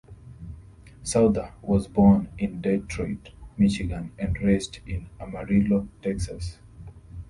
Souther 1.03 1.53
was 1.61 1.87
born 1.87 2.29
in 2.39 2.59
Detroit, 2.59 3.29
Michigan, 3.55 4.11
and 4.17 4.35
raised 4.41 4.79
in 4.87 5.07
Amarillo, 5.19 5.87
Texas. 6.01 6.57